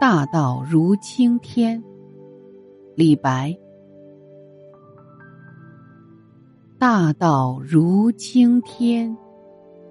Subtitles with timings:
[0.00, 1.84] 大道如青天。
[2.94, 3.54] 李白。
[6.78, 9.14] 大道如青天，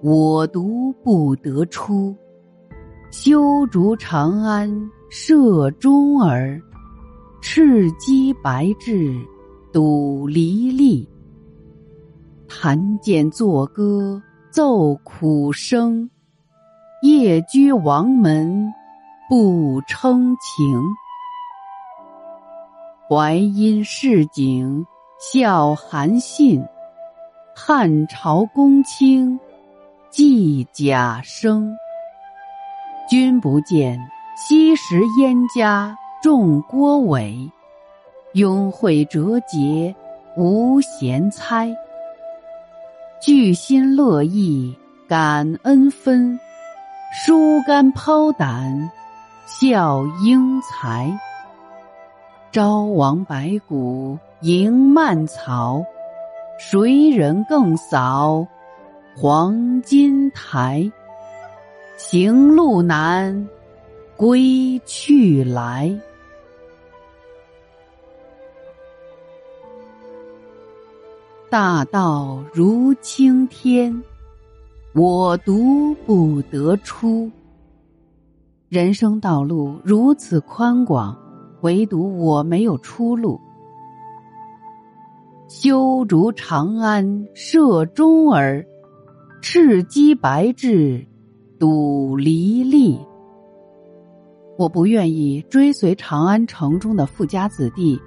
[0.02, 2.12] 我独不得出。
[3.12, 4.68] 修竹长安
[5.10, 6.60] 射中耳，
[7.40, 9.16] 赤鸡白雉
[9.72, 11.08] 笃离离。
[12.48, 16.10] 弹剑作歌奏苦声，
[17.04, 18.72] 夜居王门。
[19.30, 20.82] 不称情，
[23.08, 24.84] 淮阴市井
[25.20, 26.66] 笑韩信，
[27.54, 29.38] 汉朝公卿
[30.10, 31.72] 寄贾生。
[33.08, 34.00] 君不见，
[34.34, 37.48] 昔时燕家重郭伟，
[38.32, 39.94] 拥会折节
[40.36, 41.72] 无闲猜。
[43.20, 46.36] 聚心乐意感恩分，
[47.12, 48.90] 疏肝抛胆。
[49.50, 51.12] 笑英才，
[52.52, 55.84] 朝王白骨迎蔓草，
[56.56, 58.46] 谁人更扫
[59.16, 60.88] 黄金台？
[61.96, 63.48] 行路难，
[64.16, 65.92] 归去来。
[71.50, 74.00] 大道如青天，
[74.94, 77.28] 我独不得出。
[78.70, 81.18] 人生道路如此宽广，
[81.62, 83.40] 唯独我没有出路。
[85.48, 88.64] 修竹长安射中儿，
[89.42, 91.04] 赤鸡白雉
[91.58, 92.96] 赌离离。
[94.56, 98.00] 我不愿意追随长安城中的富家子弟，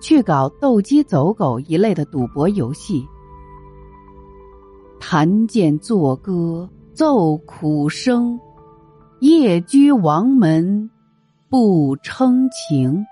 [0.00, 3.06] 去搞斗鸡走狗一类的赌博游戏。
[4.98, 8.40] 弹剑作歌奏苦声。
[9.20, 10.90] 夜居王门，
[11.48, 13.06] 不称情。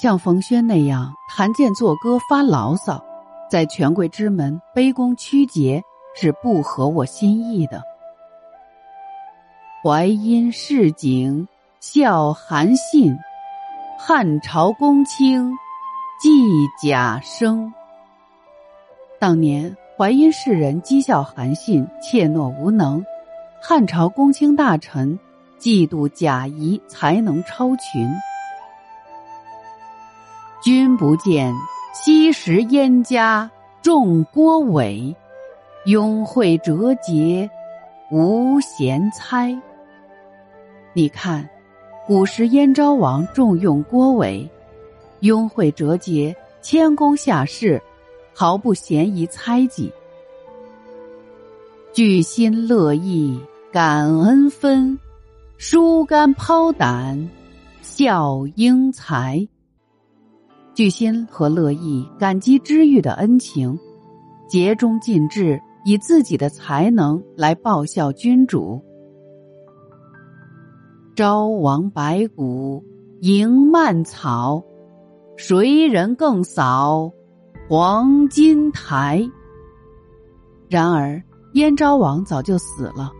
[0.00, 3.04] 像冯轩那样弹剑作歌发牢骚，
[3.50, 5.82] 在权贵之门卑躬屈节，
[6.14, 7.82] 是不合我心意的。
[9.82, 11.48] 淮阴市井
[11.80, 13.16] 笑韩信，
[13.98, 15.52] 汉朝公卿
[16.20, 16.30] 寄
[16.80, 17.72] 贾生。
[19.18, 23.04] 当年淮阴市人讥笑韩信怯懦无能。
[23.66, 25.18] 汉朝公卿大臣
[25.58, 28.06] 嫉妒贾谊才能超群，
[30.62, 31.50] 君不见，
[31.94, 35.16] 昔时燕家重郭伟，
[35.86, 37.48] 拥会折节
[38.10, 39.58] 无闲猜。
[40.92, 41.48] 你看，
[42.06, 44.46] 古时燕昭王重用郭伟，
[45.20, 47.80] 拥会折节，谦恭下士，
[48.34, 49.90] 毫不嫌疑猜忌，
[51.94, 53.40] 聚心乐意。
[53.74, 55.00] 感恩分，
[55.58, 57.28] 疏肝抛胆，
[57.82, 59.48] 笑英才。
[60.74, 63.76] 聚心和乐意感激知遇的恩情，
[64.48, 68.80] 竭忠尽智，以自己的才能来报效君主。
[71.16, 72.84] 朝王白骨
[73.22, 74.62] 迎蔓草，
[75.36, 77.10] 谁人更扫
[77.68, 79.28] 黄金台？
[80.68, 81.20] 然而
[81.54, 83.10] 燕昭王早就死了。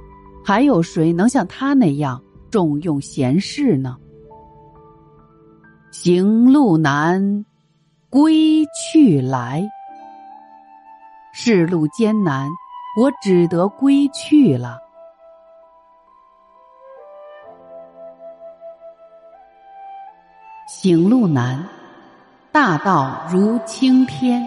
[0.45, 3.97] 还有谁能像他那样重用贤士呢？
[5.91, 7.47] 行路难，
[8.11, 9.67] 归去来。
[11.33, 12.51] 世路艰难，
[13.01, 14.79] 我只得归去了。
[20.69, 21.67] 行路难，
[22.53, 24.47] 大道如青天。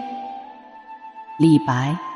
[1.38, 2.07] 李白。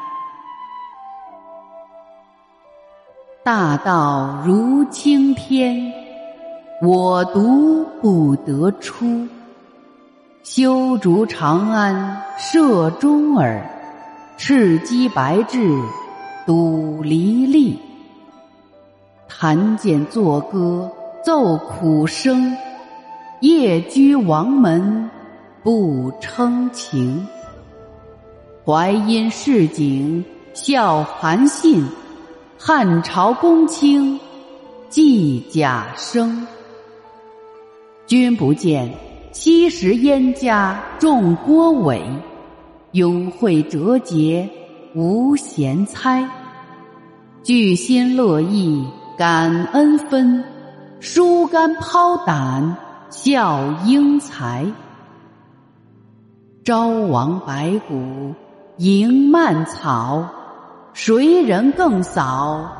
[3.45, 5.93] 大道如青天，
[6.81, 9.27] 我独不得出。
[10.45, 13.69] 修竹长安射中耳，
[14.37, 15.77] 赤鸡白雉
[16.47, 17.77] 赌离离。
[19.27, 20.89] 弹剑作歌
[21.25, 22.57] 奏苦声，
[23.41, 25.11] 夜居王门
[25.65, 27.27] 不称情。
[28.65, 30.25] 淮阴市井
[30.55, 31.85] 笑韩信。
[32.65, 34.21] 汉朝公卿
[34.89, 36.47] 季贾生，
[38.07, 38.89] 君不见，
[39.33, 42.01] 昔时燕家重郭伟，
[42.93, 44.49] 永会折节
[44.95, 46.31] 无闲猜。
[47.43, 48.87] 聚心乐意
[49.19, 50.45] 感恩分，
[51.01, 52.77] 疏肝抛胆
[53.11, 54.65] 效英才。
[56.63, 58.37] 朝王白骨
[58.79, 60.25] 迎蔓草，
[60.95, 62.71] 谁人更扫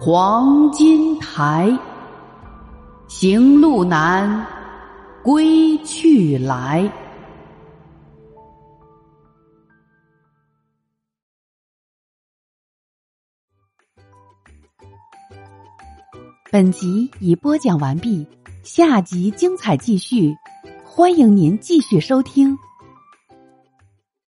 [0.00, 1.70] 黄金台？
[3.06, 4.46] 行路难，
[5.22, 6.90] 归去来。
[16.50, 18.26] 本集已播讲完毕，
[18.64, 20.34] 下集精彩继续，
[20.82, 22.56] 欢迎您继续收听。